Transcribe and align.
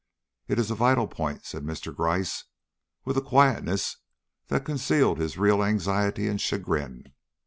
"It 0.47 0.57
is 0.57 0.71
a 0.71 0.73
vital 0.73 1.07
point," 1.07 1.45
said 1.45 1.63
Mr. 1.63 1.95
Gryce, 1.95 2.45
with 3.05 3.17
a 3.17 3.21
quietness 3.21 3.97
that 4.47 4.65
concealed 4.65 5.19
his 5.19 5.37
real 5.37 5.63
anxiety 5.63 6.27
and 6.27 6.41
chagrin. 6.41 7.13